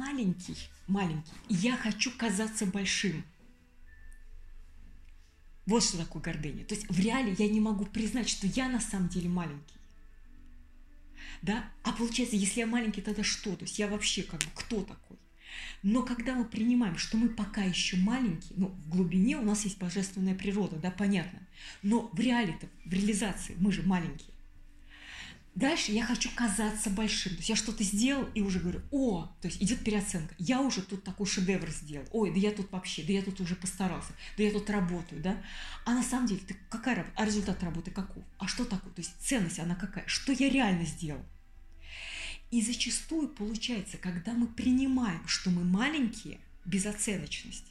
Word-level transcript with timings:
маленький, 0.00 0.56
маленький, 0.86 1.32
я 1.48 1.76
хочу 1.76 2.10
казаться 2.16 2.64
большим. 2.64 3.22
Вот 5.66 5.84
что 5.84 5.98
такое 5.98 6.22
гордыня. 6.22 6.64
То 6.64 6.74
есть 6.74 6.88
в 6.88 6.98
реале 6.98 7.34
я 7.38 7.48
не 7.48 7.60
могу 7.60 7.84
признать, 7.84 8.28
что 8.28 8.46
я 8.46 8.68
на 8.68 8.80
самом 8.80 9.08
деле 9.08 9.28
маленький. 9.28 9.74
Да? 11.42 11.70
А 11.82 11.92
получается, 11.92 12.36
если 12.36 12.60
я 12.60 12.66
маленький, 12.66 13.02
тогда 13.02 13.22
что? 13.22 13.54
То 13.54 13.64
есть 13.64 13.78
я 13.78 13.88
вообще 13.88 14.22
как 14.22 14.40
бы 14.40 14.50
кто 14.54 14.82
такой? 14.82 15.18
Но 15.82 16.02
когда 16.02 16.34
мы 16.34 16.44
принимаем, 16.44 16.96
что 16.96 17.16
мы 17.16 17.28
пока 17.28 17.62
еще 17.62 17.96
маленькие, 17.96 18.52
ну, 18.56 18.68
в 18.68 18.88
глубине 18.88 19.36
у 19.36 19.42
нас 19.42 19.64
есть 19.64 19.78
божественная 19.78 20.34
природа, 20.34 20.76
да, 20.76 20.90
понятно. 20.90 21.40
Но 21.82 22.08
в 22.12 22.20
реале-то, 22.20 22.68
в 22.84 22.92
реализации 22.92 23.54
мы 23.58 23.72
же 23.72 23.82
маленькие. 23.82 24.30
Дальше 25.56 25.90
я 25.90 26.06
хочу 26.06 26.30
казаться 26.34 26.90
большим. 26.90 27.32
То 27.32 27.38
есть 27.38 27.48
я 27.48 27.56
что-то 27.56 27.82
сделал 27.82 28.28
и 28.34 28.40
уже 28.40 28.60
говорю, 28.60 28.82
о, 28.92 29.26
то 29.40 29.48
есть 29.48 29.60
идет 29.60 29.82
переоценка. 29.82 30.34
Я 30.38 30.60
уже 30.60 30.80
тут 30.80 31.02
такой 31.02 31.26
шедевр 31.26 31.68
сделал. 31.70 32.06
Ой, 32.12 32.30
да 32.32 32.38
я 32.38 32.52
тут 32.52 32.70
вообще, 32.70 33.02
да 33.02 33.12
я 33.12 33.22
тут 33.22 33.40
уже 33.40 33.56
постарался, 33.56 34.12
да 34.36 34.44
я 34.44 34.52
тут 34.52 34.70
работаю, 34.70 35.20
да. 35.20 35.42
А 35.84 35.92
на 35.92 36.02
самом 36.04 36.28
деле, 36.28 36.40
ты 36.46 36.56
какая 36.68 36.96
работа? 36.96 37.14
А 37.16 37.24
результат 37.24 37.62
работы 37.64 37.90
каков? 37.90 38.22
А 38.38 38.46
что 38.46 38.64
такое? 38.64 38.92
То 38.92 39.00
есть 39.00 39.12
ценность, 39.20 39.58
она 39.58 39.74
какая? 39.74 40.06
Что 40.06 40.32
я 40.32 40.48
реально 40.48 40.84
сделал? 40.84 41.24
И 42.52 42.62
зачастую 42.62 43.28
получается, 43.28 43.96
когда 43.96 44.32
мы 44.32 44.46
принимаем, 44.46 45.26
что 45.26 45.50
мы 45.50 45.64
маленькие, 45.64 46.38
безоценочность, 46.64 47.64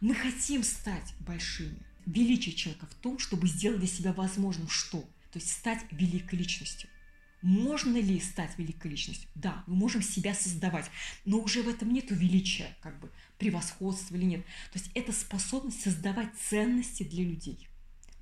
мы 0.00 0.14
хотим 0.14 0.62
стать 0.62 1.14
большими. 1.20 1.78
Величие 2.06 2.54
человека 2.54 2.86
в 2.86 2.94
том, 2.94 3.18
чтобы 3.18 3.48
сделать 3.48 3.78
для 3.78 3.88
себя 3.88 4.12
возможным 4.12 4.68
что? 4.68 5.08
То 5.34 5.40
есть 5.40 5.50
стать 5.50 5.84
великой 5.90 6.36
личностью. 6.36 6.88
Можно 7.42 7.96
ли 7.96 8.20
стать 8.20 8.56
великой 8.56 8.92
личностью? 8.92 9.28
Да, 9.34 9.64
мы 9.66 9.74
можем 9.74 10.00
себя 10.00 10.32
создавать, 10.32 10.88
но 11.24 11.38
уже 11.40 11.64
в 11.64 11.68
этом 11.68 11.92
нет 11.92 12.12
величия, 12.12 12.76
как 12.80 13.00
бы 13.00 13.10
превосходства 13.36 14.14
или 14.14 14.26
нет. 14.26 14.46
То 14.72 14.78
есть 14.78 14.92
это 14.94 15.10
способность 15.10 15.82
создавать 15.82 16.28
ценности 16.36 17.02
для 17.02 17.24
людей. 17.24 17.66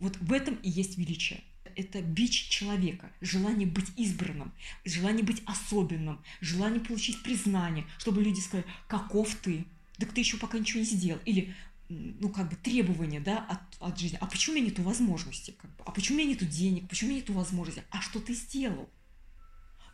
Вот 0.00 0.16
в 0.16 0.32
этом 0.32 0.54
и 0.54 0.70
есть 0.70 0.96
величие. 0.96 1.44
Это 1.76 2.00
бич 2.00 2.48
человека, 2.48 3.12
желание 3.20 3.68
быть 3.68 3.90
избранным, 3.98 4.54
желание 4.86 5.22
быть 5.22 5.42
особенным, 5.44 6.24
желание 6.40 6.80
получить 6.80 7.22
признание, 7.22 7.84
чтобы 7.98 8.22
люди 8.22 8.40
сказали, 8.40 8.66
каков 8.88 9.34
ты, 9.34 9.66
так 9.98 10.14
ты 10.14 10.22
еще 10.22 10.38
пока 10.38 10.58
ничего 10.58 10.80
не 10.80 10.86
сделал. 10.86 11.20
Или 11.26 11.54
ну, 12.20 12.28
как 12.28 12.48
бы 12.48 12.56
требования, 12.56 13.20
да, 13.20 13.38
от, 13.48 13.60
от 13.80 13.98
жизни. 13.98 14.18
А 14.20 14.26
почему 14.26 14.54
у 14.54 14.56
меня 14.58 14.70
нету 14.70 14.82
возможности? 14.82 15.52
Как 15.52 15.70
бы? 15.76 15.82
А 15.84 15.90
почему 15.90 16.16
у 16.16 16.20
меня 16.20 16.30
нету 16.30 16.46
денег? 16.46 16.88
Почему 16.88 17.08
у 17.08 17.12
меня 17.12 17.20
нету 17.20 17.32
возможности? 17.32 17.84
А 17.90 18.00
что 18.00 18.20
ты 18.20 18.34
сделал? 18.34 18.88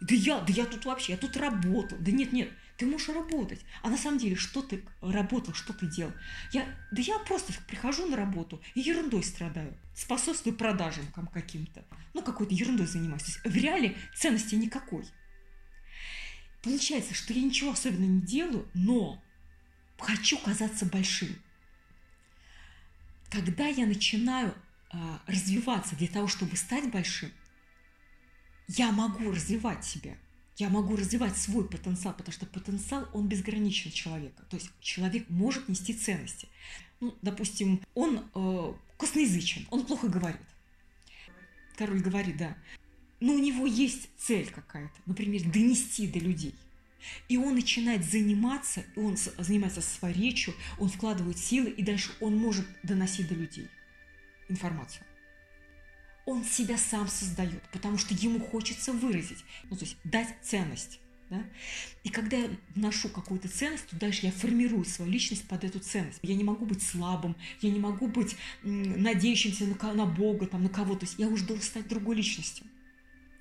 Да 0.01 0.15
я, 0.15 0.41
да 0.41 0.53
я 0.53 0.65
тут 0.65 0.85
вообще, 0.85 1.13
я 1.13 1.19
тут 1.19 1.37
работал. 1.37 1.99
Да 1.99 2.13
нет, 2.13 2.33
нет, 2.33 2.53
ты 2.77 2.87
можешь 2.87 3.09
работать. 3.09 3.61
А 3.83 3.91
на 3.91 3.99
самом 3.99 4.19
деле, 4.19 4.37
что 4.37 4.63
ты 4.63 4.85
работал, 5.01 5.55
что 5.55 5.73
ты 5.73 5.87
делал? 5.87 6.13
Я, 6.53 6.65
да 6.93 7.03
я 7.03 7.19
просто 7.19 7.53
прихожу 7.67 8.07
на 8.07 8.17
работу 8.17 8.63
и 8.75 8.81
ерундой 8.81 9.25
страдаю. 9.25 9.77
Способствую 9.95 10.57
продажам 10.57 11.05
каким-то. 11.33 11.85
Ну, 12.15 12.23
какой-то 12.23 12.55
ерундой 12.55 12.87
занимаюсь. 12.87 13.23
То 13.23 13.31
есть 13.31 13.45
в 13.45 13.57
реале 13.57 13.97
ценности 14.15 14.55
никакой. 14.55 15.05
Получается, 16.63 17.15
что 17.15 17.33
я 17.33 17.43
ничего 17.43 17.73
особенно 17.73 18.05
не 18.05 18.21
делаю, 18.21 18.69
но 18.75 19.21
хочу 19.99 20.39
казаться 20.39 20.87
большим 20.87 21.37
когда 23.31 23.67
я 23.67 23.87
начинаю 23.87 24.55
э, 24.93 24.97
развиваться 25.27 25.97
для 25.97 26.09
того, 26.09 26.29
чтобы 26.29 26.57
стать 26.57 26.91
большим, 26.91 27.31
я 28.69 28.93
могу 28.93 29.31
развивать 29.31 29.85
себя, 29.85 30.17
я 30.57 30.69
могу 30.69 30.97
развивать 30.97 31.37
свой 31.37 31.69
потенциал, 31.69 32.15
потому 32.15 32.33
что 32.33 32.47
потенциал, 32.47 33.09
он 33.13 33.29
безграничен 33.29 33.91
человека. 33.93 34.45
То 34.51 34.57
есть 34.57 34.71
человек 34.81 35.29
может 35.29 35.69
нести 35.69 35.95
ценности. 35.95 36.49
Ну, 37.01 37.17
допустим, 37.23 37.81
он 37.95 38.29
э, 38.35 38.75
косноязычен, 38.97 39.67
он 39.71 39.87
плохо 39.87 40.09
говорит. 40.09 40.41
Король 41.77 42.01
говорит, 42.01 42.37
да. 42.37 42.57
Но 43.21 43.35
у 43.35 43.39
него 43.39 43.67
есть 43.67 44.09
цель 44.19 44.51
какая-то, 44.51 44.95
например, 45.07 45.43
донести 45.45 46.07
до 46.07 46.19
людей– 46.19 46.55
и 47.29 47.37
он 47.37 47.55
начинает 47.55 48.05
заниматься, 48.05 48.85
он 48.97 49.17
занимается 49.39 49.81
своей 49.81 50.15
речью, 50.15 50.55
он 50.79 50.89
вкладывает 50.89 51.39
силы, 51.39 51.71
и 51.71 51.83
дальше 51.83 52.11
он 52.21 52.37
может 52.37 52.67
доносить 52.83 53.29
до 53.29 53.35
людей 53.35 53.69
информацию. 54.49 55.05
Он 56.25 56.45
себя 56.45 56.77
сам 56.77 57.09
создает, 57.09 57.63
потому 57.73 57.97
что 57.97 58.15
ему 58.15 58.41
хочется 58.41 58.93
выразить, 58.93 59.45
ну, 59.71 59.77
то 59.77 59.85
есть 59.85 59.97
дать 60.05 60.37
ценность. 60.43 61.01
Да? 61.31 61.45
И 62.05 62.09
когда 62.09 62.39
я 62.39 62.51
вношу 62.75 63.09
какую-то 63.11 63.49
ценность, 63.49 63.87
то 63.87 63.97
дальше 63.97 64.27
я 64.27 64.33
формирую 64.33 64.85
свою 64.85 65.11
личность 65.11 65.47
под 65.47 65.65
эту 65.65 65.79
ценность. 65.79 66.19
Я 66.23 66.35
не 66.35 66.45
могу 66.45 66.65
быть 66.65 66.83
слабым, 66.83 67.37
я 67.61 67.71
не 67.71 67.79
могу 67.79 68.09
быть 68.09 68.37
надеющимся 68.63 69.67
на, 69.67 69.93
на 69.93 70.07
Бога, 70.07 70.47
там, 70.47 70.63
на 70.63 70.71
кого-то. 70.71 71.07
Я 71.19 71.29
уже 71.29 71.45
должен 71.45 71.65
стать 71.65 71.89
другой 71.89 72.17
личностью. 72.17 72.67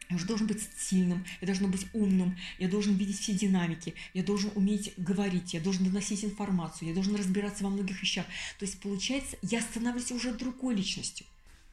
Я 0.10 0.16
уже 0.16 0.26
должен 0.26 0.48
быть 0.48 0.62
сильным, 0.78 1.26
я 1.42 1.48
должен 1.48 1.70
быть 1.70 1.88
умным, 1.94 2.38
я 2.60 2.70
должен 2.70 2.96
видеть 2.96 3.20
все 3.20 3.34
динамики, 3.34 3.94
я 4.14 4.24
должен 4.24 4.52
уметь 4.56 4.94
говорить, 4.96 5.54
я 5.54 5.60
должен 5.60 5.86
доносить 5.86 6.24
информацию, 6.24 6.88
я 6.88 6.94
должен 6.94 7.16
разбираться 7.16 7.64
во 7.64 7.70
многих 7.70 8.02
вещах. 8.02 8.26
То 8.58 8.66
есть, 8.66 8.80
получается, 8.80 9.38
я 9.42 9.62
становлюсь 9.62 10.12
уже 10.12 10.34
другой 10.34 10.76
личностью. 10.76 11.26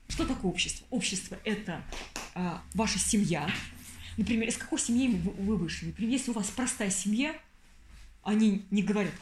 Что 0.08 0.26
такое 0.26 0.50
общество? 0.50 0.86
Общество– 0.90 1.38
это 1.44 1.84
а, 2.34 2.62
ваша 2.74 2.98
семья. 2.98 3.48
Например, 4.16 4.48
из 4.48 4.56
какой 4.56 4.78
семьи 4.78 5.08
вы, 5.08 5.30
вы 5.30 5.56
вышли? 5.56 5.86
Например, 5.86 6.12
если 6.12 6.30
у 6.30 6.34
вас 6.34 6.48
простая 6.48 6.90
семья, 6.90 7.34
они 8.22 8.64
не 8.70 8.82
говорят, 8.82 9.12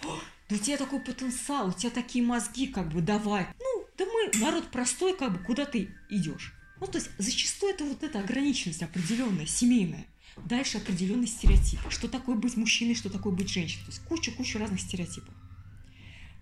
да 0.49 0.57
у 0.57 0.59
тебя 0.59 0.77
такой 0.77 1.01
потенциал, 1.01 1.69
у 1.69 1.73
тебя 1.73 1.91
такие 1.91 2.25
мозги, 2.25 2.67
как 2.67 2.89
бы, 2.89 3.01
давай. 3.01 3.47
Ну, 3.59 3.87
да 3.99 4.05
мы 4.07 4.41
народ 4.41 4.71
простой, 4.71 5.17
как 5.17 5.33
бы, 5.33 5.39
куда 5.39 5.65
ты 5.67 5.91
идешь? 6.09 6.55
Ну, 6.83 6.89
то 6.89 6.99
есть 6.99 7.11
зачастую 7.17 7.73
это 7.73 7.85
вот 7.85 8.03
эта 8.03 8.19
ограниченность 8.19 8.83
определенная, 8.83 9.47
семейная. 9.47 10.05
Дальше 10.45 10.79
определенный 10.79 11.29
стереотип. 11.29 11.79
Что 11.91 12.09
такое 12.09 12.35
быть 12.35 12.57
мужчиной, 12.57 12.97
что 12.97 13.09
такое 13.09 13.33
быть 13.33 13.49
женщиной. 13.49 13.85
То 13.85 13.93
есть 13.93 14.03
куча-куча 14.03 14.59
разных 14.59 14.81
стереотипов. 14.81 15.33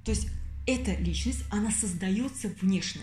То 0.03 0.12
есть 0.12 0.28
эта 0.67 0.95
личность, 0.95 1.45
она 1.51 1.71
создается 1.71 2.49
внешне. 2.49 3.03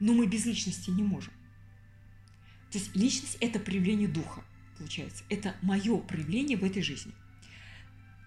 Но 0.00 0.12
мы 0.12 0.26
без 0.26 0.44
личности 0.44 0.90
не 0.90 1.04
можем. 1.04 1.32
То 2.72 2.78
есть 2.78 2.96
личность– 2.96 3.38
это 3.40 3.60
проявление 3.60 4.08
духа, 4.08 4.42
получается. 4.76 5.22
Это 5.28 5.54
мое 5.62 5.98
проявление 5.98 6.58
в 6.58 6.64
этой 6.64 6.82
жизни. 6.82 7.12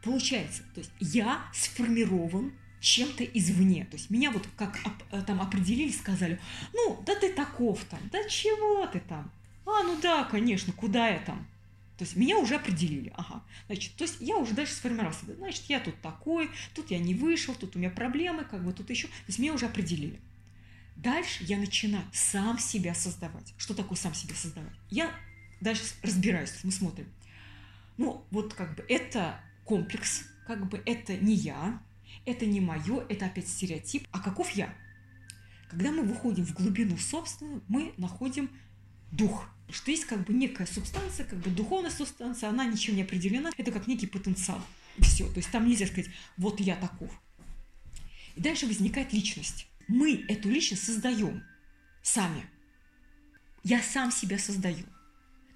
Получается, 0.02 0.64
то 0.74 0.80
есть 0.80 0.92
я 1.02 1.52
сформирован 1.54 2.54
чем-то 2.80 3.24
извне. 3.24 3.86
То 3.86 3.98
есть 3.98 4.10
меня 4.10 4.32
вот 4.32 4.48
как 4.56 4.80
э, 5.12 5.22
там 5.26 5.42
определили, 5.42 5.92
сказали, 5.92 6.40
ну, 6.74 7.02
да 7.06 7.16
ты 7.16 7.34
таков 7.34 7.84
там, 7.86 8.00
да 8.12 8.28
чего 8.30 8.86
ты 8.88 9.00
там? 9.00 9.32
А, 9.66 9.84
ну 9.84 10.00
да, 10.02 10.24
конечно, 10.24 10.74
куда 10.74 11.10
я 11.10 11.20
там? 11.20 11.48
То 11.98 12.04
есть 12.04 12.16
меня 12.16 12.38
уже 12.38 12.56
определили, 12.56 13.12
ага. 13.16 13.44
Значит, 13.66 13.96
то 13.96 14.04
есть 14.04 14.18
я 14.20 14.38
уже 14.38 14.54
дальше 14.54 14.74
сформировался. 14.74 15.26
Значит, 15.36 15.64
я 15.68 15.80
тут 15.80 16.00
такой, 16.02 16.52
тут 16.76 16.92
я 16.92 17.00
не 17.00 17.16
вышел, 17.16 17.56
тут 17.56 17.76
у 17.76 17.80
меня 17.80 17.90
проблемы, 17.90 18.44
как 18.44 18.64
бы 18.64 18.72
тут 18.72 18.90
еще. 18.92 19.08
То 19.08 19.14
есть 19.28 19.40
меня 19.40 19.54
уже 19.54 19.66
определили. 19.66 20.20
Дальше 20.96 21.44
я 21.44 21.58
начинаю 21.58 22.06
сам 22.14 22.60
себя 22.60 22.94
создавать. 22.94 23.54
Что 23.58 23.74
такое 23.74 23.98
сам 23.98 24.14
себя 24.14 24.36
создавать? 24.36 24.74
Я 24.92 25.12
дальше 25.60 25.84
разбираюсь, 26.04 26.54
мы 26.64 26.72
смотрим. 26.72 27.08
Ну, 27.98 28.24
вот 28.30 28.54
как 28.54 28.76
бы 28.76 28.86
это 28.88 29.40
комплекс, 29.66 30.26
как 30.46 30.68
бы 30.70 30.82
это 30.86 31.18
не 31.18 31.34
я, 31.34 31.82
это 32.26 32.46
не 32.46 32.62
мое, 32.62 33.06
это 33.10 33.26
опять 33.26 33.48
стереотип. 33.48 34.08
А 34.12 34.20
каков 34.20 34.52
я? 34.52 34.74
Когда 35.70 35.92
мы 35.92 36.04
выходим 36.04 36.46
в 36.46 36.54
глубину 36.54 36.98
собственную, 36.98 37.64
мы 37.68 37.94
находим 37.98 38.50
дух. 39.12 39.50
Что 39.70 39.92
есть 39.92 40.06
как 40.06 40.26
бы 40.26 40.34
некая 40.34 40.66
субстанция, 40.66 41.26
как 41.26 41.40
бы 41.40 41.50
духовная 41.50 41.92
субстанция, 41.92 42.50
она 42.50 42.66
ничем 42.66 42.96
не 42.96 43.04
определена. 43.04 43.52
Это 43.58 43.72
как 43.72 43.88
некий 43.88 44.08
потенциал. 44.08 44.62
Все. 45.00 45.28
То 45.28 45.38
есть 45.38 45.52
там 45.52 45.68
нельзя 45.68 45.88
сказать, 45.88 46.10
вот 46.38 46.60
я 46.60 46.76
таков. 46.76 47.12
И 48.36 48.42
дальше 48.42 48.66
возникает 48.66 49.14
личность. 49.14 49.68
Мы 49.88 50.26
эту 50.28 50.50
личность 50.50 50.84
создаем 50.84 51.44
сами. 52.02 52.46
Я 53.64 53.82
сам 53.82 54.12
себя 54.12 54.40
создаю. 54.40 54.86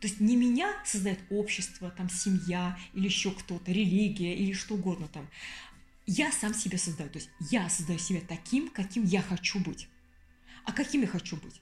То 0.02 0.08
есть 0.08 0.20
не 0.20 0.36
меня 0.36 0.74
создает 0.84 1.20
общество, 1.30 1.92
там 1.92 2.10
семья 2.10 2.78
или 2.94 3.06
еще 3.06 3.32
кто-то, 3.32 3.72
религия 3.72 4.36
или 4.36 4.52
что 4.52 4.74
угодно 4.74 5.08
там, 5.08 5.30
я 6.12 6.32
сам 6.32 6.54
себя 6.54 6.78
создаю. 6.78 7.10
То 7.10 7.20
есть 7.20 7.30
я 7.50 7.70
создаю 7.70 8.00
себя 8.00 8.22
таким, 8.28 8.68
каким 8.68 9.06
я 9.06 9.22
хочу 9.22 9.60
быть. 9.60 9.88
А 10.66 10.74
каким 10.74 11.02
я 11.02 11.08
хочу 11.08 11.38
быть? 11.38 11.62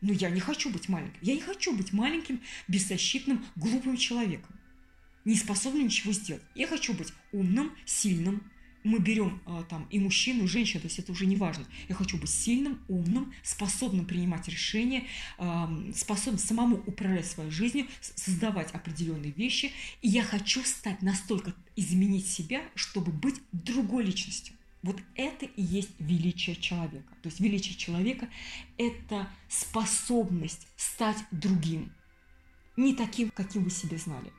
Ну, 0.00 0.12
я 0.12 0.30
не 0.30 0.40
хочу 0.40 0.70
быть 0.70 0.88
маленьким. 0.88 1.18
Я 1.20 1.34
не 1.34 1.42
хочу 1.42 1.76
быть 1.76 1.92
маленьким, 1.92 2.40
беззащитным, 2.68 3.44
глупым 3.56 3.98
человеком, 3.98 4.58
не 5.26 5.36
способным 5.36 5.84
ничего 5.84 6.12
сделать. 6.12 6.42
Я 6.54 6.66
хочу 6.66 6.94
быть 6.94 7.12
умным, 7.32 7.76
сильным, 7.84 8.50
мы 8.82 8.98
берем 8.98 9.40
а, 9.46 9.62
там 9.64 9.86
и 9.90 9.98
мужчину, 9.98 10.44
и 10.44 10.46
женщину, 10.46 10.80
то 10.82 10.86
есть 10.86 10.98
это 10.98 11.12
уже 11.12 11.26
не 11.26 11.36
важно. 11.36 11.66
Я 11.88 11.94
хочу 11.94 12.16
быть 12.18 12.30
сильным, 12.30 12.80
умным, 12.88 13.32
способным 13.42 14.06
принимать 14.06 14.48
решения, 14.48 15.06
способным 15.94 16.38
самому 16.38 16.76
управлять 16.86 17.26
своей 17.26 17.50
жизнью, 17.50 17.86
создавать 18.00 18.70
определенные 18.72 19.32
вещи. 19.32 19.72
И 20.02 20.08
я 20.08 20.22
хочу 20.22 20.62
стать 20.64 21.02
настолько, 21.02 21.54
изменить 21.76 22.26
себя, 22.26 22.62
чтобы 22.74 23.12
быть 23.12 23.36
другой 23.52 24.04
личностью. 24.04 24.54
Вот 24.82 24.98
это 25.14 25.44
и 25.44 25.62
есть 25.62 25.90
величие 25.98 26.56
человека. 26.56 27.14
То 27.22 27.28
есть 27.28 27.40
величие 27.40 27.76
человека– 27.76 28.28
это 28.78 29.28
способность 29.48 30.66
стать 30.76 31.18
другим, 31.30 31.92
не 32.76 32.94
таким, 32.94 33.30
каким 33.30 33.64
вы 33.64 33.70
себе 33.70 33.98
знали. 33.98 34.32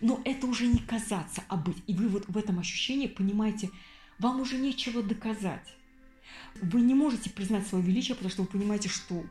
Но 0.00 0.20
это 0.24 0.46
уже 0.46 0.66
не 0.66 0.78
казаться, 0.78 1.42
а 1.48 1.56
быть. 1.56 1.82
И 1.86 1.94
вы 1.94 2.08
вот 2.08 2.28
в 2.28 2.36
этом 2.36 2.58
ощущении 2.58 3.06
понимаете, 3.06 3.70
вам 4.18 4.40
уже 4.40 4.58
нечего 4.58 5.02
доказать. 5.02 5.74
Вы 6.60 6.82
не 6.82 6.94
можете 6.94 7.30
признать 7.30 7.66
свое 7.66 7.84
величие, 7.84 8.14
потому 8.14 8.30
что 8.30 8.42
вы 8.42 8.48
понимаете, 8.48 8.88
что 8.88 9.24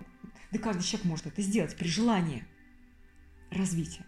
да 0.52 0.60
каждый 0.60 0.84
человек 0.84 1.06
может 1.06 1.28
это 1.28 1.42
сделать 1.42 1.78
при 1.78 1.88
желании 1.88 2.46
развития. 3.52 4.06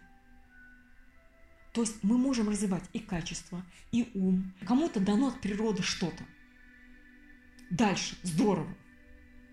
То 1.72 1.82
есть 1.82 2.02
мы 2.02 2.18
можем 2.18 2.48
развивать 2.48 2.84
и 2.92 2.98
качество, 2.98 3.64
и 3.92 4.10
ум. 4.14 4.52
Кому-то 4.66 5.00
дано 5.00 5.28
от 5.28 5.40
природы 5.40 5.82
что-то. 5.82 6.24
Дальше, 7.70 8.16
здорово. 8.22 8.74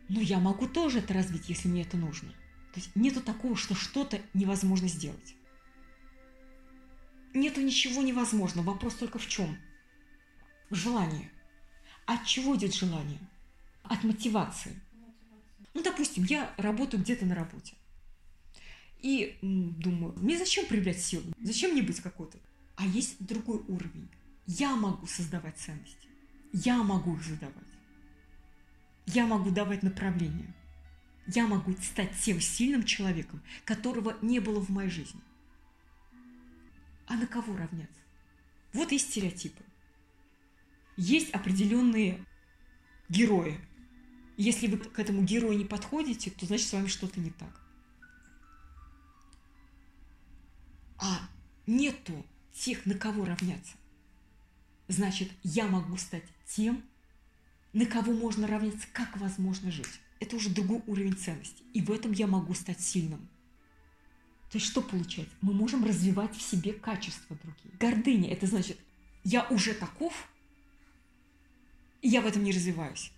Но 0.10 0.20
я 0.20 0.40
могу 0.40 0.68
тоже 0.68 1.00
это 1.00 1.14
развить, 1.14 1.48
если 1.48 1.70
мне 1.70 1.84
это 1.84 1.96
нужно. 1.96 2.30
То 2.74 2.80
есть 2.80 2.94
нету 2.96 3.22
такого, 3.22 3.56
что 3.56 3.76
что-то 3.76 4.20
невозможно 4.34 4.88
сделать. 4.88 5.36
Нету 7.34 7.62
ничего 7.62 8.02
невозможного. 8.02 8.72
Вопрос 8.72 8.96
только 8.96 9.20
в 9.20 9.28
чем? 9.28 9.58
В 10.70 10.76
желании. 10.76 11.30
От 12.06 12.26
чего 12.26 12.56
идет 12.56 12.74
желание? 12.74 13.20
От 13.84 14.04
мотивации. 14.04 14.80
Ну, 15.74 15.84
допустим, 15.84 16.24
я 16.24 16.54
работаю 16.58 17.02
где-то 17.04 17.26
на 17.26 17.36
работе. 17.36 17.76
И 19.02 19.38
думаю, 19.42 20.14
мне 20.18 20.38
зачем 20.38 20.66
проявлять 20.66 21.02
силу? 21.02 21.32
Зачем 21.42 21.72
мне 21.72 21.82
быть 21.82 22.02
какой-то? 22.02 22.38
А 22.76 22.86
есть 22.86 23.16
другой 23.20 23.60
уровень. 23.68 24.10
Я 24.46 24.76
могу 24.76 25.06
создавать 25.06 25.58
ценности. 25.58 26.08
Я 26.52 26.82
могу 26.84 27.16
их 27.16 27.24
задавать. 27.24 27.56
Я 29.06 29.26
могу 29.26 29.52
давать 29.52 29.84
направление. 29.84 30.54
Я 31.28 31.46
могу 31.46 31.74
стать 31.74 32.12
тем 32.20 32.42
сильным 32.42 32.84
человеком, 32.84 33.42
которого 33.64 34.18
не 34.22 34.40
было 34.40 34.60
в 34.60 34.70
моей 34.70 34.90
жизни. 34.90 35.22
А 37.10 37.16
на 37.16 37.26
кого 37.26 37.58
равняться? 37.58 38.00
Вот 38.72 38.92
есть 38.92 39.10
стереотипы. 39.10 39.64
Есть 40.96 41.32
определенные 41.32 42.24
герои. 43.10 43.60
Если 44.38 44.68
вы 44.68 44.78
к 44.78 45.00
этому 45.00 45.24
герою 45.24 45.58
не 45.58 45.66
подходите, 45.66 46.30
то 46.30 46.46
значит 46.46 46.68
с 46.68 46.74
вами 46.74 46.86
что-то 46.86 47.20
не 47.20 47.32
так. 47.32 47.62
А 51.00 51.28
нету 51.66 52.26
тех, 52.54 52.86
на 52.86 52.94
кого 52.94 53.26
равняться. 53.26 53.74
Значит, 54.88 55.32
я 55.44 55.68
могу 55.68 55.98
стать 55.98 56.26
тем, 56.46 56.84
на 57.74 57.88
кого 57.88 58.14
можно 58.14 58.46
равняться, 58.46 58.88
как 58.94 59.18
возможно 59.18 59.72
жить. 59.72 60.00
Это 60.20 60.36
уже 60.36 60.50
другой 60.50 60.84
уровень 60.86 61.18
ценностей. 61.18 61.64
И 61.74 61.82
в 61.82 61.92
этом 61.92 62.12
я 62.12 62.28
могу 62.28 62.54
стать 62.54 62.82
сильным. 62.82 63.28
То 64.50 64.58
есть 64.58 64.68
что 64.68 64.82
получается? 64.82 65.36
Мы 65.42 65.54
можем 65.54 65.86
развивать 65.86 66.36
в 66.36 66.42
себе 66.42 66.74
качества 66.74 67.38
другие. 67.44 67.76
Гордыня– 67.80 68.30
это 68.32 68.48
значит, 68.48 68.80
я 69.24 69.48
уже 69.50 69.74
таков, 69.74 70.28
и 72.02 72.10
я 72.10 72.22
в 72.22 72.26
этом 72.26 72.44
не 72.44 72.52
развиваюсь. 72.52 73.12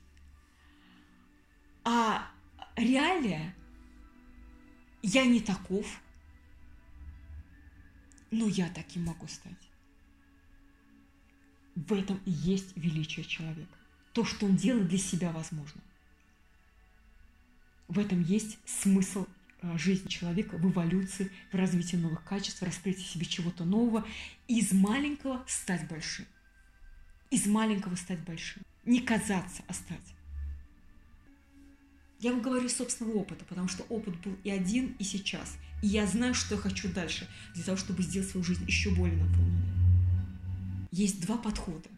А 1.83 2.29
реалия– 2.75 3.55
я 5.03 5.25
не 5.25 5.39
таков, 5.39 5.99
но 8.29 8.47
я 8.47 8.69
таким 8.69 9.05
могу 9.05 9.27
стать. 9.27 9.53
В 11.75 11.93
этом 11.93 12.19
и 12.25 12.31
есть 12.31 12.75
величие 12.77 13.25
человека. 13.25 13.77
То, 14.13 14.25
что 14.25 14.45
он 14.45 14.55
делает 14.55 14.89
для 14.89 14.97
себя 14.97 15.31
возможно. 15.31 15.81
В 17.87 17.97
этом 17.97 18.21
есть 18.21 18.59
смысл 18.65 19.25
жизнь 19.77 20.07
человека 20.07 20.57
в 20.57 20.71
эволюции, 20.71 21.31
в 21.51 21.55
развитии 21.55 21.95
новых 21.95 22.23
качеств, 22.23 22.61
в 22.61 22.65
раскрытии 22.65 23.03
себе 23.03 23.25
чего-то 23.25 23.63
нового. 23.63 24.05
Из 24.47 24.71
маленького 24.71 25.43
стать 25.47 25.87
большим. 25.87 26.25
Из 27.29 27.45
маленького 27.45 27.95
стать 27.95 28.19
большим. 28.19 28.63
Не 28.85 29.01
казаться, 29.01 29.63
а 29.67 29.73
стать. 29.73 30.15
Я 32.19 32.33
вам 32.33 32.41
говорю 32.41 32.69
собственного 32.69 33.17
опыта, 33.17 33.45
потому 33.45 33.67
что 33.67 33.83
опыт 33.89 34.15
был 34.21 34.37
и 34.43 34.51
один, 34.51 34.95
и 34.99 35.03
сейчас. 35.03 35.57
И 35.81 35.87
я 35.87 36.05
знаю, 36.05 36.35
что 36.35 36.55
я 36.55 36.61
хочу 36.61 36.87
дальше, 36.91 37.27
для 37.55 37.63
того, 37.63 37.77
чтобы 37.77 38.03
сделать 38.03 38.29
свою 38.29 38.43
жизнь 38.43 38.63
еще 38.65 38.93
более 38.93 39.17
наполненной. 39.17 39.81
Есть 40.91 41.21
два 41.21 41.37
подхода. 41.37 41.89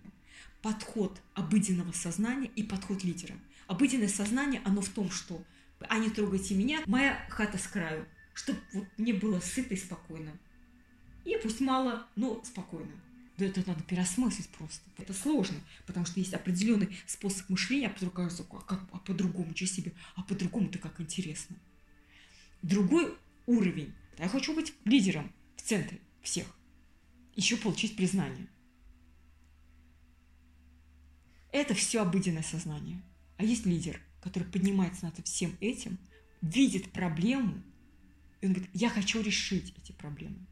Подход 0.62 1.22
обыденного 1.34 1.92
сознания 1.92 2.50
и 2.56 2.64
подход 2.64 3.04
лидера. 3.04 3.36
Обыденное 3.68 4.08
сознание, 4.08 4.62
оно 4.64 4.82
в 4.82 4.88
том, 4.90 5.12
что 5.12 5.44
а 5.90 5.98
не 5.98 6.10
трогайте 6.10 6.56
меня, 6.56 6.82
моя 6.86 7.26
хата 7.30 7.58
с 7.58 7.68
краю, 7.68 8.06
чтобы 8.34 8.60
вот 8.74 8.88
мне 8.98 9.14
было 9.14 9.40
сыто 9.40 9.74
и 9.74 9.78
спокойно. 9.78 10.38
И 11.26 11.38
пусть 11.42 11.62
мало, 11.62 12.08
но 12.16 12.44
спокойно. 12.44 12.92
Да 13.38 13.46
это 13.46 13.64
надо 13.66 13.82
переосмыслить 13.84 14.50
просто. 14.50 14.84
Это 14.98 15.14
сложно, 15.14 15.58
потому 15.88 16.06
что 16.06 16.20
есть 16.20 16.34
определенный 16.34 16.96
способ 17.08 17.50
мышления, 17.50 17.88
а 17.88 17.90
потом 17.90 18.12
кажется, 18.12 18.46
а, 18.50 18.62
как, 18.62 18.82
а 18.92 19.00
по-другому, 19.00 19.56
что 19.56 19.66
себе, 19.66 19.94
а 20.16 20.22
по-другому-то 20.24 20.78
как 20.78 21.00
интересно. 21.02 21.56
Другой 22.62 23.18
уровень. 23.48 23.94
Я 24.20 24.30
хочу 24.30 24.54
быть 24.54 24.74
лидером 24.86 25.32
в 25.56 25.62
центре 25.62 26.00
всех. 26.22 26.46
Еще 27.36 27.58
получить 27.58 27.96
признание. 27.96 28.48
Это 31.52 31.74
все 31.74 32.02
обыденное 32.02 32.44
сознание. 32.44 33.02
А 33.38 33.44
есть 33.44 33.66
лидер– 33.66 34.00
который 34.24 34.48
поднимается 34.48 35.06
над 35.06 35.28
всем 35.28 35.56
этим, 35.60 36.00
видит 36.42 36.92
проблему, 36.94 37.62
и 38.40 38.48
он 38.48 38.54
говорит, 38.54 38.72
я 38.74 38.90
хочу 38.90 39.22
решить 39.22 39.74
эти 39.78 39.92
проблемы. 39.92 40.48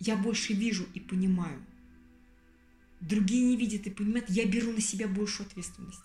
Я 0.00 0.16
больше 0.16 0.52
вижу 0.52 0.86
и 0.92 0.98
понимаю. 0.98 1.64
Другие 3.00 3.44
не 3.44 3.56
видят 3.56 3.86
и 3.86 3.90
понимают, 3.90 4.28
я 4.28 4.44
беру 4.44 4.72
на 4.72 4.80
себя 4.80 5.06
большую 5.06 5.46
ответственность, 5.46 6.02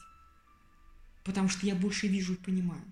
потому 1.23 1.49
что 1.49 1.65
я 1.65 1.75
больше 1.75 2.07
вижу 2.07 2.33
и 2.33 2.37
понимаю. 2.37 2.85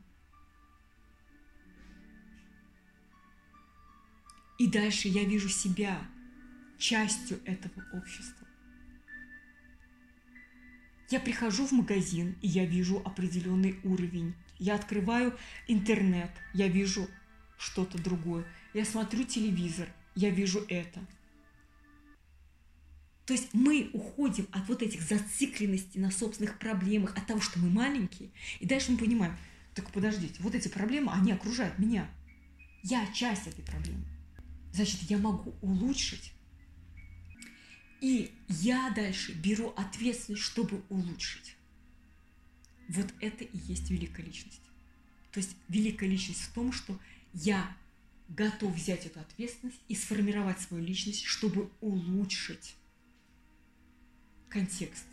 И 4.58 4.68
дальше 4.68 5.08
я 5.08 5.24
вижу 5.24 5.50
себя 5.50 6.02
частью 6.80 7.40
этого 7.46 7.86
общества. 7.94 8.43
Я 11.14 11.20
прихожу 11.20 11.68
в 11.68 11.72
магазин, 11.74 12.36
и 12.42 12.48
я 12.48 12.66
вижу 12.66 13.00
определенный 13.06 13.80
уровень. 13.84 14.34
Я 14.58 14.74
открываю 14.74 15.38
интернет, 15.68 16.32
я 16.56 16.68
вижу 16.68 17.08
что-то 17.60 18.02
другое. 18.02 18.48
Я 18.74 18.84
смотрю 18.84 19.24
телевизор, 19.24 19.88
я 20.16 20.32
вижу 20.32 20.66
это. 20.68 21.06
То 23.28 23.34
есть 23.34 23.50
мы 23.54 23.92
уходим 23.94 24.48
от 24.52 24.68
вот 24.68 24.82
этих 24.82 25.04
зацикленностей 25.04 26.02
на 26.02 26.10
собственных 26.10 26.58
проблемах, 26.58 27.16
от 27.16 27.28
того, 27.28 27.42
что 27.42 27.60
мы 27.60 27.70
маленькие, 27.70 28.32
и 28.60 28.66
дальше 28.66 28.92
мы 28.92 28.98
понимаем, 28.98 29.38
так 29.76 29.92
подождите, 29.92 30.42
вот 30.42 30.56
эти 30.56 30.68
проблемы, 30.68 31.12
они 31.12 31.32
окружают 31.32 31.78
меня. 31.78 32.10
Я 32.82 33.06
часть 33.14 33.46
этой 33.46 33.64
проблемы. 33.64 34.04
Значит, 34.72 35.04
я 35.04 35.20
могу 35.20 35.54
улучшить 35.62 36.33
и 38.04 38.34
я 38.50 38.92
дальше 38.94 39.32
беру 39.32 39.70
ответственность, 39.78 40.44
чтобы 40.44 40.84
улучшить. 40.90 41.56
Вот 42.90 43.08
это 43.22 43.46
и 43.46 43.58
есть 43.58 43.90
великая 43.90 44.24
личность. 44.24 44.62
То 45.32 45.40
есть 45.40 45.56
великая 45.70 46.10
личность 46.10 46.42
в 46.42 46.52
том, 46.52 46.74
что 46.74 47.00
я 47.32 47.78
готов 48.28 48.76
взять 48.76 49.06
эту 49.06 49.22
ответственность 49.22 49.80
и 49.88 49.96
сформировать 49.96 50.60
свою 50.60 50.84
личность, 50.84 51.24
чтобы 51.24 51.72
улучшить 51.80 52.76
контекст. 54.50 55.06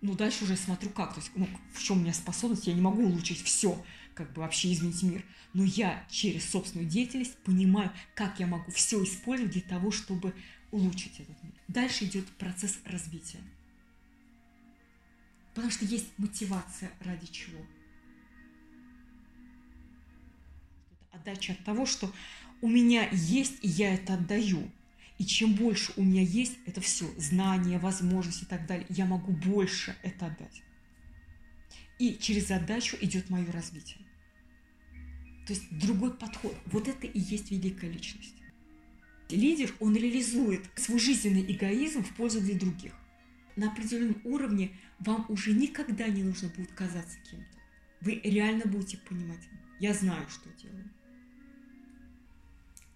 Ну, 0.00 0.14
дальше 0.14 0.44
уже 0.44 0.56
смотрю 0.56 0.90
как. 0.90 1.14
То 1.14 1.20
есть, 1.20 1.32
ну, 1.34 1.48
в 1.74 1.82
чем 1.82 1.98
у 1.98 2.00
меня 2.02 2.14
способность, 2.14 2.68
я 2.68 2.74
не 2.74 2.80
могу 2.80 3.02
улучшить 3.02 3.42
все, 3.42 3.84
как 4.14 4.32
бы 4.34 4.42
вообще 4.42 4.72
изменить 4.72 5.02
мир. 5.02 5.24
Но 5.52 5.64
я 5.64 6.06
через 6.08 6.48
собственную 6.48 6.88
деятельность 6.88 7.36
понимаю, 7.38 7.90
как 8.14 8.38
я 8.38 8.46
могу 8.46 8.70
все 8.70 9.02
использовать 9.02 9.52
для 9.52 9.62
того, 9.62 9.90
чтобы 9.90 10.32
улучшить 10.70 11.20
этот 11.20 11.42
мир. 11.42 11.52
Дальше 11.68 12.04
идет 12.04 12.26
процесс 12.32 12.78
развития. 12.84 13.40
Потому 15.54 15.70
что 15.70 15.84
есть 15.84 16.06
мотивация 16.16 16.90
ради 17.00 17.26
чего. 17.26 17.60
Отдача 21.12 21.52
от 21.52 21.64
того, 21.64 21.86
что 21.86 22.12
у 22.60 22.68
меня 22.68 23.08
есть, 23.10 23.58
и 23.62 23.68
я 23.68 23.94
это 23.94 24.14
отдаю. 24.14 24.70
И 25.18 25.24
чем 25.24 25.54
больше 25.54 25.92
у 25.96 26.02
меня 26.02 26.22
есть, 26.22 26.56
это 26.66 26.80
все, 26.80 27.06
знания, 27.18 27.78
возможности 27.78 28.44
и 28.44 28.46
так 28.46 28.66
далее, 28.66 28.86
я 28.88 29.04
могу 29.04 29.32
больше 29.32 29.96
это 30.02 30.26
отдать. 30.26 30.62
И 31.98 32.16
через 32.16 32.48
задачу 32.48 32.96
идет 33.00 33.28
мое 33.28 33.50
развитие. 33.52 33.98
То 35.46 35.52
есть 35.52 35.64
другой 35.78 36.16
подход. 36.16 36.56
Вот 36.66 36.88
это 36.88 37.06
и 37.06 37.18
есть 37.18 37.50
великая 37.50 37.90
личность. 37.90 38.39
Лидер, 39.36 39.74
он 39.80 39.94
реализует 39.94 40.64
свой 40.76 40.98
жизненный 40.98 41.44
эгоизм 41.52 42.02
в 42.02 42.14
пользу 42.14 42.40
для 42.40 42.58
других. 42.58 42.92
На 43.56 43.70
определенном 43.70 44.20
уровне 44.24 44.76
вам 44.98 45.26
уже 45.28 45.52
никогда 45.52 46.06
не 46.08 46.22
нужно 46.22 46.48
будет 46.48 46.72
казаться 46.72 47.18
кем-то. 47.30 47.58
Вы 48.00 48.20
реально 48.24 48.64
будете 48.66 48.98
понимать, 48.98 49.40
я 49.78 49.92
знаю, 49.92 50.28
что 50.28 50.48
делаю. 50.62 50.90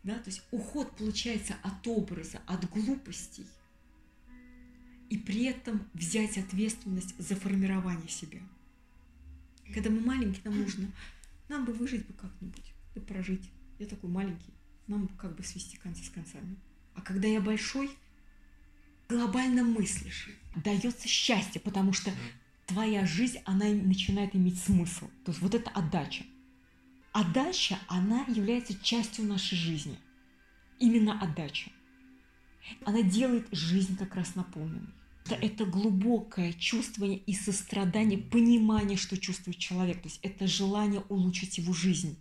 Да, 0.03 0.15
то 0.15 0.29
есть 0.31 0.43
уход 0.51 0.97
получается 0.97 1.57
от 1.63 1.87
образа, 1.87 2.41
от 2.47 2.69
глупостей. 2.71 3.47
И 5.09 5.19
при 5.19 5.45
этом 5.45 5.89
взять 5.95 6.39
ответственность 6.39 7.15
за 7.19 7.37
формирование 7.37 8.09
себя. 8.09 8.41
Когда 9.73 9.91
мы 9.91 10.01
маленькие, 10.01 10.43
нам 10.45 10.59
нужно, 10.59 10.93
нам 11.49 11.65
бы 11.65 11.73
выжить 11.73 12.07
бы 12.07 12.13
как-нибудь, 12.15 12.75
да 12.95 13.01
прожить. 13.01 13.51
Я 13.79 13.87
такой 13.87 14.11
маленький, 14.11 14.53
нам 14.87 15.09
как 15.09 15.35
бы 15.37 15.43
свести 15.43 15.77
концы 15.77 16.05
с 16.05 16.11
концами. 16.11 16.57
А 16.95 17.01
когда 17.01 17.29
я 17.29 17.41
большой, 17.41 17.91
глобально 19.09 19.65
мыслишь, 19.65 20.29
дается 20.57 21.09
счастье, 21.09 21.61
потому 21.61 21.93
что 21.93 22.13
твоя 22.67 23.07
жизнь, 23.07 23.39
она 23.45 23.67
начинает 23.67 24.35
иметь 24.35 24.59
смысл. 24.59 25.09
То 25.25 25.33
есть 25.33 25.41
вот 25.41 25.55
это 25.55 25.71
отдача. 25.71 26.25
Отдача, 27.13 27.79
она 27.89 28.25
является 28.27 28.75
частью 28.75 29.27
нашей 29.27 29.57
жизни. 29.57 29.99
Именно 30.79 31.21
отдача. 31.21 31.71
Она 32.85 33.03
делает 33.03 33.47
жизнь 33.53 33.97
как 33.97 34.15
раз 34.15 34.35
наполненной. 34.35 34.89
Это, 35.27 35.35
это 35.37 35.65
глубокое 35.65 36.53
чувствование 36.53 37.19
и 37.19 37.35
сострадание, 37.35 38.19
понимание, 38.19 38.99
что 38.99 39.17
чувствует 39.17 39.59
человек. 39.59 40.03
То 40.03 40.09
есть 40.09 40.21
это 40.23 40.47
желание 40.47 41.03
улучшить 41.09 41.59
его 41.59 41.73
жизнь. 41.73 42.19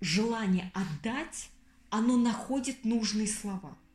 Желание 0.00 0.70
отдать, 0.74 1.50
оно 1.90 2.16
находит 2.16 2.84
нужные 2.84 3.26
слова– 3.26 3.76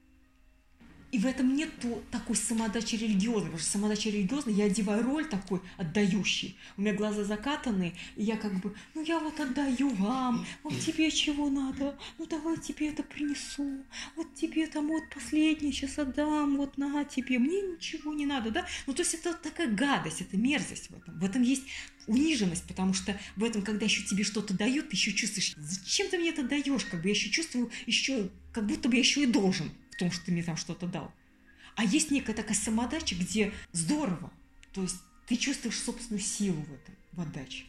и 1.14 1.20
в 1.20 1.28
этом 1.28 1.56
нет 1.56 1.70
такой 2.10 2.36
самодачи 2.36 2.96
религиозной, 2.96 3.44
потому 3.44 3.60
что 3.60 3.70
самодача 3.70 4.10
религиозная, 4.10 4.56
я 4.56 4.66
одеваю 4.66 5.04
роль 5.04 5.30
такой 5.30 5.62
отдающий. 5.78 6.58
У 6.76 6.82
меня 6.82 6.94
глаза 6.94 7.24
закатаны, 7.24 7.94
и 8.16 8.24
я 8.24 8.36
как 8.36 8.60
бы, 8.60 8.74
ну 8.96 9.04
я 9.04 9.20
вот 9.20 9.40
отдаю 9.40 9.90
вам, 9.90 10.44
вот 10.64 10.74
тебе 10.80 11.12
чего 11.12 11.52
надо, 11.52 11.96
ну 12.18 12.26
давай 12.26 12.58
тебе 12.58 12.90
это 12.90 13.04
принесу, 13.04 13.84
вот 14.16 14.34
тебе 14.34 14.66
там 14.66 14.88
вот 14.88 15.04
последнее 15.14 15.72
сейчас 15.72 16.00
отдам, 16.00 16.58
вот 16.58 16.80
на 16.80 17.06
тебе, 17.06 17.38
мне 17.38 17.62
ничего 17.62 18.12
не 18.12 18.26
надо, 18.26 18.50
да? 18.50 18.66
Ну 18.88 18.94
то 18.94 19.04
есть 19.04 19.14
это 19.14 19.34
такая 19.34 19.68
гадость, 19.68 20.22
это 20.22 20.36
мерзость 20.36 20.90
в 20.90 20.96
этом. 20.96 21.20
В 21.20 21.24
этом 21.24 21.44
есть 21.44 21.64
униженность, 22.08 22.68
потому 22.68 22.96
что 22.96 23.16
в 23.36 23.44
этом, 23.44 23.62
когда 23.62 23.86
еще 23.86 24.02
тебе 24.02 24.24
что-то 24.24 24.56
дают, 24.56 24.90
ты 24.90 24.96
еще 24.96 25.14
чувствуешь, 25.14 25.54
зачем 25.58 26.10
ты 26.10 26.18
мне 26.18 26.30
это 26.30 26.42
даешь, 26.42 26.86
как 26.86 27.04
бы 27.04 27.10
я 27.10 27.14
еще 27.14 27.30
чувствую, 27.30 27.70
еще, 27.86 28.32
как 28.52 28.66
будто 28.66 28.90
бы 28.90 28.96
я 28.96 29.02
еще 29.02 29.22
и 29.22 29.28
должен 29.28 29.72
в 29.94 29.98
том, 29.98 30.12
что 30.12 30.26
ты 30.26 30.32
мне 30.32 30.44
там 30.44 30.58
что-то 30.58 30.88
дал. 30.88 31.14
А 31.76 31.84
есть 31.84 32.12
некая 32.12 32.34
такая 32.34 32.56
самодача, 32.56 33.16
где 33.16 33.54
здорово. 33.72 34.32
То 34.74 34.82
есть 34.82 34.98
ты 35.28 35.36
чувствуешь 35.36 35.80
собственную 35.80 36.22
силу 36.22 36.62
в 36.62 36.74
этом, 36.74 36.96
в 37.14 37.22
отдаче. 37.22 37.66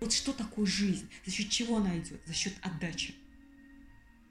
Вот 0.00 0.12
что 0.12 0.32
такое 0.32 0.66
жизнь? 0.66 1.08
За 1.24 1.32
счет 1.32 1.48
чего 1.50 1.78
она 1.78 1.98
идет? 1.98 2.20
За 2.26 2.34
счет 2.34 2.54
отдачи. 2.62 3.14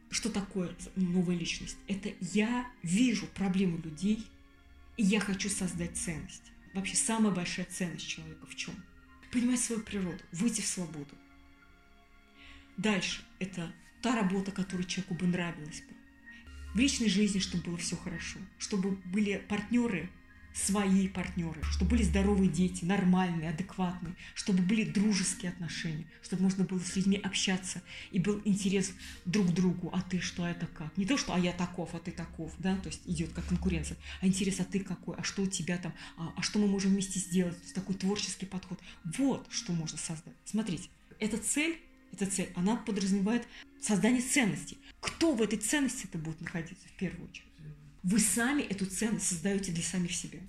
Что 0.09 0.29
такое 0.29 0.75
новая 0.95 1.35
личность? 1.35 1.77
Это 1.87 2.11
я 2.19 2.69
вижу 2.81 3.27
проблемы 3.27 3.77
людей, 3.79 4.25
и 4.97 5.03
я 5.03 5.19
хочу 5.19 5.49
создать 5.49 5.97
ценность. 5.97 6.51
Вообще 6.73 6.95
самая 6.95 7.31
большая 7.31 7.67
ценность 7.67 8.07
человека 8.07 8.45
в 8.47 8.55
чем? 8.55 8.73
Понимать 9.31 9.59
свою 9.59 9.81
природу, 9.81 10.19
выйти 10.31 10.61
в 10.61 10.67
свободу. 10.67 11.15
Дальше 12.77 13.23
это 13.37 13.71
та 14.01 14.15
работа, 14.15 14.51
которая 14.51 14.87
человеку 14.87 15.13
бы 15.13 15.27
нравилась 15.27 15.81
бы 15.81 15.98
в 16.73 16.77
личной 16.77 17.09
жизни, 17.09 17.39
чтобы 17.39 17.63
было 17.65 17.77
все 17.77 17.95
хорошо, 17.95 18.39
чтобы 18.57 18.91
были 19.05 19.43
партнеры, 19.47 20.09
свои 20.53 21.07
партнеры, 21.07 21.61
чтобы 21.63 21.91
были 21.91 22.03
здоровые 22.03 22.49
дети, 22.49 22.83
нормальные, 22.83 23.49
адекватные, 23.49 24.15
чтобы 24.33 24.61
были 24.61 24.83
дружеские 24.83 25.51
отношения, 25.51 26.05
чтобы 26.21 26.43
можно 26.43 26.63
было 26.63 26.79
с 26.79 26.95
людьми 26.95 27.17
общаться 27.17 27.81
и 28.11 28.19
был 28.19 28.41
интерес 28.45 28.93
друг 29.25 29.47
к 29.47 29.51
другу, 29.51 29.89
а 29.93 30.01
ты 30.01 30.19
что, 30.19 30.43
а 30.43 30.51
это 30.51 30.67
как? 30.67 30.95
Не 30.97 31.05
то, 31.05 31.17
что 31.17 31.33
а 31.33 31.39
я 31.39 31.53
таков, 31.53 31.93
а 31.93 31.99
ты 31.99 32.11
таков, 32.11 32.51
да, 32.57 32.75
то 32.77 32.89
есть 32.89 33.01
идет 33.05 33.31
как 33.31 33.45
конкуренция, 33.47 33.97
а 34.21 34.27
интерес, 34.27 34.59
а 34.59 34.65
ты 34.65 34.79
какой, 34.79 35.15
а 35.15 35.23
что 35.23 35.43
у 35.43 35.47
тебя 35.47 35.77
там, 35.77 35.93
а, 36.17 36.33
а 36.35 36.41
что 36.41 36.59
мы 36.59 36.67
можем 36.67 36.91
вместе 36.91 37.19
сделать, 37.19 37.55
такой 37.73 37.95
творческий 37.95 38.45
подход. 38.45 38.79
Вот 39.17 39.47
что 39.49 39.71
можно 39.71 39.97
создать. 39.97 40.35
Смотрите, 40.45 40.89
эта 41.19 41.37
цель, 41.37 41.79
эта 42.11 42.25
цель, 42.25 42.51
она 42.55 42.75
подразумевает 42.75 43.47
создание 43.81 44.21
ценностей. 44.21 44.77
Кто 44.99 45.33
в 45.33 45.41
этой 45.41 45.57
ценности 45.57 46.05
это 46.05 46.17
будет 46.17 46.41
находиться 46.41 46.87
в 46.87 46.97
первую 46.97 47.29
очередь? 47.29 47.45
Вы 48.03 48.19
сами 48.19 48.61
эту 48.61 48.85
ценность 48.85 49.27
создаете 49.27 49.71
для 49.71 49.83
самих 49.83 50.13
себя. 50.13 50.39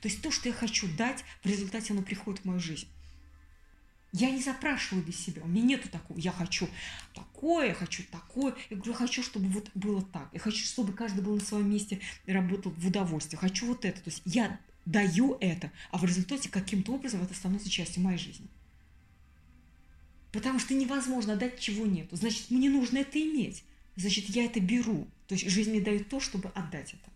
То 0.00 0.08
есть 0.08 0.22
то, 0.22 0.30
что 0.30 0.48
я 0.48 0.54
хочу 0.54 0.86
дать, 0.96 1.24
в 1.42 1.46
результате 1.48 1.92
оно 1.92 2.02
приходит 2.02 2.42
в 2.42 2.44
мою 2.44 2.60
жизнь. 2.60 2.88
Я 4.12 4.30
не 4.30 4.40
запрашиваю 4.40 5.04
для 5.04 5.12
себя, 5.12 5.42
у 5.42 5.48
меня 5.48 5.62
нету 5.62 5.90
такого, 5.90 6.18
я 6.18 6.32
хочу 6.32 6.66
такое, 7.14 7.68
я 7.68 7.74
хочу 7.74 8.02
такое, 8.10 8.54
я 8.70 8.76
говорю, 8.76 8.94
хочу, 8.94 9.22
чтобы 9.22 9.48
вот 9.48 9.70
было 9.74 10.02
так, 10.02 10.30
я 10.32 10.40
хочу, 10.40 10.64
чтобы 10.64 10.94
каждый 10.94 11.22
был 11.22 11.34
на 11.34 11.42
своем 11.42 11.70
месте 11.70 12.00
и 12.24 12.32
работал 12.32 12.72
в 12.72 12.86
удовольствие, 12.86 13.38
хочу 13.38 13.66
вот 13.66 13.84
это, 13.84 14.00
то 14.00 14.08
есть 14.08 14.22
я 14.24 14.58
даю 14.86 15.36
это, 15.40 15.70
а 15.90 15.98
в 15.98 16.06
результате 16.06 16.48
каким-то 16.48 16.92
образом 16.92 17.22
это 17.22 17.34
становится 17.34 17.68
частью 17.68 18.02
моей 18.02 18.16
жизни. 18.16 18.48
Потому 20.32 20.58
что 20.58 20.74
невозможно 20.74 21.36
дать, 21.36 21.58
чего 21.58 21.86
нету. 21.86 22.16
Значит, 22.16 22.50
мне 22.50 22.68
нужно 22.68 22.98
это 22.98 23.20
иметь. 23.20 23.64
Значит, 23.96 24.28
я 24.28 24.44
это 24.44 24.60
беру. 24.60 25.06
То 25.26 25.34
есть 25.34 25.48
жизнь 25.48 25.70
мне 25.70 25.80
дает 25.80 26.08
то, 26.08 26.20
чтобы 26.20 26.50
отдать 26.50 26.94
это. 26.94 27.10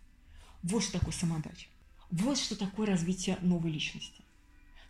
Вот 0.63 0.83
что 0.83 0.99
такое 0.99 1.13
самодача. 1.13 1.69
Вот 2.11 2.39
что 2.39 2.57
такое 2.57 2.87
развитие 2.87 3.39
новой 3.43 3.71
личности. 3.71 4.23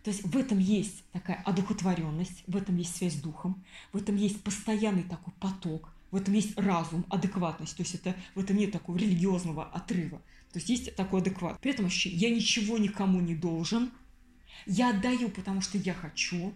То 0.03 0.11
есть 0.11 0.23
в 0.23 0.37
этом 0.37 0.59
есть 0.59 1.03
такая 1.13 1.41
одухотворенность, 1.45 2.43
в 2.47 2.57
этом 2.57 2.75
есть 2.75 2.95
связь 2.95 3.13
с 3.13 3.21
духом, 3.21 3.63
в 3.93 3.97
этом 3.97 4.17
есть 4.17 4.43
постоянный 4.43 5.03
такой 5.03 5.33
поток, 5.39 5.93
в 6.11 6.17
этом 6.17 6.33
есть 6.33 6.57
разум, 6.57 7.05
адекватность. 7.09 7.77
То 7.77 7.83
есть 7.83 7.95
это, 7.95 8.13
в 8.35 8.39
этом 8.39 8.57
нет 8.57 8.73
такого 8.73 8.97
религиозного 8.97 9.65
отрыва. 9.65 10.21
То 10.51 10.59
есть 10.59 10.69
есть 10.69 10.95
такой 10.95 11.21
адекват. 11.21 11.59
При 11.61 11.71
этом 11.71 11.85
вообще 11.85 12.09
я 12.09 12.29
ничего 12.29 12.77
никому 12.77 13.21
не 13.21 13.33
должен, 13.33 13.91
я 14.65 14.89
отдаю, 14.89 15.29
потому 15.29 15.61
что 15.61 15.77
я 15.77 15.93
хочу, 15.93 16.53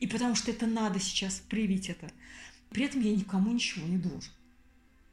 и 0.00 0.06
потому 0.06 0.34
что 0.34 0.50
это 0.50 0.66
надо 0.66 1.00
сейчас 1.00 1.40
проявить 1.48 1.88
это. 1.88 2.10
При 2.70 2.84
этом 2.84 3.00
я 3.00 3.14
никому 3.14 3.52
ничего 3.52 3.86
не 3.86 3.98
должен. 3.98 4.32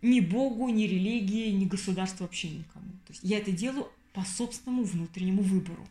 Ни 0.01 0.19
Богу, 0.19 0.67
ни 0.69 0.83
религии, 0.83 1.51
ни 1.51 1.65
государству, 1.65 2.25
вообще 2.25 2.49
никому. 2.49 2.91
То 3.05 3.13
есть 3.13 3.23
я 3.23 3.37
это 3.37 3.51
делаю 3.51 3.87
по 4.13 4.23
собственному 4.25 4.83
внутреннему 4.83 5.41
выбору. 5.41 5.87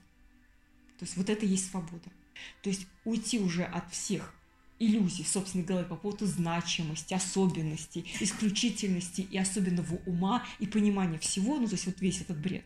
То 0.99 1.05
есть 1.05 1.17
вот 1.17 1.31
это 1.31 1.47
и 1.47 1.49
есть 1.49 1.71
свобода. 1.71 2.11
То 2.63 2.69
есть 2.69 2.87
уйти 3.05 3.39
уже 3.39 3.65
от 3.65 3.91
всех 3.91 4.35
иллюзий 4.79 5.25
собственной 5.25 5.65
головы 5.65 5.87
по 5.87 5.97
поводу 5.97 6.27
значимости, 6.27 7.15
особенностей, 7.15 8.05
исключительности 8.21 9.23
и 9.23 9.39
особенного 9.39 9.95
ума 10.07 10.45
и 10.59 10.67
понимания 10.67 11.19
всего, 11.19 11.59
ну 11.59 11.67
то 11.67 11.75
есть 11.75 11.87
вот 11.87 12.01
весь 12.01 12.21
этот 12.21 12.39
бред. 12.39 12.65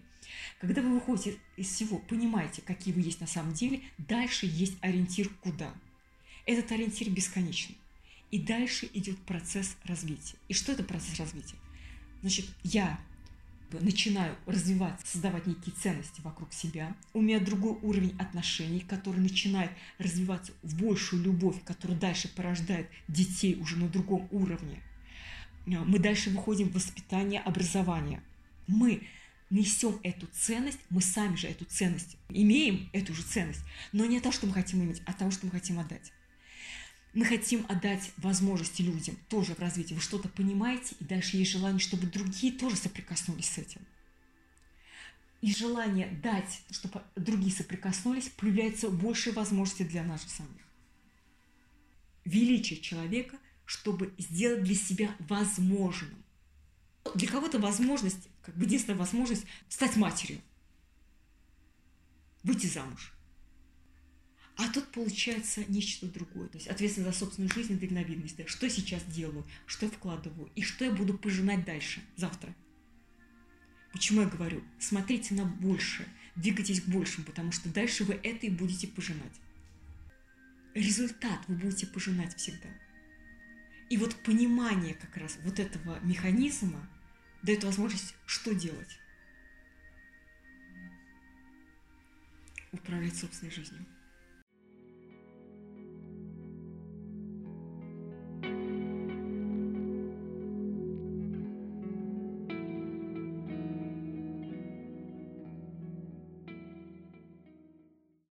Когда 0.61 0.83
вы 0.83 0.95
выходите 0.95 1.39
из 1.57 1.69
всего, 1.69 1.99
понимаете, 1.99 2.63
какие 2.63 2.93
вы 2.93 3.03
есть 3.03 3.21
на 3.21 3.27
самом 3.27 3.53
деле, 3.53 3.83
дальше 3.99 4.47
есть 4.47 4.77
ориентир 4.81 5.29
куда– 5.43 5.73
этот 6.47 6.73
ориентир 6.73 7.11
бесконечный. 7.11 7.77
И 8.31 8.39
дальше 8.41 8.89
идет 8.93 9.19
процесс 9.21 9.77
развития. 9.85 10.37
И 10.49 10.55
что 10.55 10.73
это 10.73 10.83
процесс 10.83 11.19
развития? 11.19 11.57
Значит, 12.23 12.47
я 12.65 12.99
начинаю 13.73 14.37
развиваться, 14.47 15.07
создавать 15.07 15.47
некие 15.47 15.75
ценности 15.75 16.21
вокруг 16.23 16.53
себя. 16.53 16.97
У 17.13 17.21
меня 17.21 17.41
другой 17.41 17.79
уровень 17.83 18.17
отношений, 18.19 18.81
который 18.81 19.21
начинает 19.21 19.71
развиваться 19.99 20.53
в 20.63 20.81
большую 20.81 21.23
любовь, 21.23 21.57
которая 21.65 21.99
дальше 21.99 22.29
порождает 22.29 22.89
детей 23.09 23.57
уже 23.61 23.77
на 23.77 23.89
другом 23.89 24.29
уровне. 24.31 24.83
Мы 25.67 25.99
дальше 25.99 26.31
выходим 26.31 26.69
в 26.69 26.75
воспитание, 26.75 27.41
образование. 27.41 28.23
Мы 28.69 29.03
несем 29.51 29.99
эту 30.03 30.27
ценность, 30.29 30.79
мы 30.91 31.01
сами 31.01 31.37
же 31.37 31.49
эту 31.49 31.65
ценность 31.65 32.17
имеем, 32.29 32.89
эту 32.93 33.15
же 33.15 33.23
ценность, 33.23 33.61
но 33.93 34.05
не 34.05 34.21
то, 34.21 34.33
что 34.33 34.47
мы 34.47 34.53
хотим 34.53 34.83
иметь, 34.83 35.03
а 35.07 35.13
того, 35.13 35.31
что 35.31 35.47
мы 35.47 35.53
хотим 35.53 35.79
отдать. 35.79 36.13
Мы 37.17 37.25
хотим 37.25 37.65
отдать 37.71 38.13
возможности 38.19 38.83
людям 38.83 39.17
тоже 39.31 39.55
в 39.55 39.59
развитии. 39.59 39.95
Вы 39.95 40.03
что-то 40.03 40.29
понимаете, 40.29 40.95
и 41.01 41.05
дальше 41.05 41.39
есть 41.39 41.51
желание, 41.51 41.81
чтобы 41.81 42.07
другие 42.07 42.53
тоже 42.53 42.77
соприкоснулись 42.77 43.49
с 43.49 43.57
этим. 43.57 43.81
И 45.41 45.51
желание 45.51 46.09
дать, 46.23 46.61
чтобы 46.71 47.03
другие 47.17 47.53
соприкоснулись, 47.53 48.29
появляется 48.29 48.91
больше 48.91 49.33
возможностей 49.33 49.85
для 49.85 50.05
нас 50.05 50.25
самих. 50.25 50.61
Величие 52.27 52.81
человека, 52.81 53.39
чтобы 53.65 54.13
сделать 54.19 54.65
для 54.65 54.75
себя 54.75 55.17
возможным. 55.21 56.23
для 57.15 57.29
кого-то 57.29 57.59
возможность, 57.59 58.29
как 58.43 58.55
бы 58.57 58.67
единственная 58.67 58.99
возможность 58.99 59.47
стать 59.71 59.97
матерью, 59.97 60.43
выйти 62.43 62.67
замуж. 62.67 63.16
А 64.57 64.69
тут 64.69 64.91
получается 64.91 65.65
нечто 65.69 66.07
другое. 66.07 66.49
То 66.49 66.57
есть 66.57 66.69
ответственность 66.69 67.13
за 67.13 67.25
собственную 67.25 67.53
жизнь 67.53 67.75
и 67.75 67.77
дальновидность. 67.77 68.37
Да, 68.37 68.47
что 68.47 68.67
я 68.67 68.71
сейчас 68.73 69.05
делаю, 69.05 69.47
что 69.67 69.87
я 69.87 69.93
вкладываю, 69.93 70.51
и 70.55 70.63
что 70.63 70.85
я 70.85 70.91
буду 70.91 71.19
пожинать 71.19 71.65
дальше, 71.65 72.03
завтра. 72.17 72.55
Почему 73.93 74.23
я 74.23 74.27
говорю? 74.27 74.63
Смотрите 74.79 75.35
на 75.35 75.45
большее, 75.45 76.09
двигайтесь 76.37 76.81
к 76.81 76.89
большему, 76.89 77.27
потому 77.27 77.53
что 77.53 77.69
дальше 77.69 78.05
вы 78.05 78.15
это 78.15 78.47
и 78.47 78.51
будете 78.51 78.89
пожинать. 78.89 79.41
Результат 80.75 81.41
вы 81.49 81.57
будете 81.57 81.87
пожинать 81.87 82.37
всегда. 82.37 82.69
И 83.89 83.97
вот 83.97 84.15
понимание 84.23 84.95
как 84.95 85.17
раз 85.17 85.39
вот 85.45 85.59
этого 85.59 85.99
механизма 86.01 86.89
дает 87.43 87.63
возможность 87.65 88.15
что 88.27 88.55
делать? 88.55 88.99
Управлять 92.73 93.17
собственной 93.17 93.53
жизнью. 93.53 93.87